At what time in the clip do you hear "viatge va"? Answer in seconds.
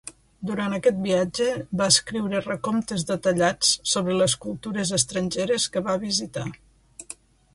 1.01-1.89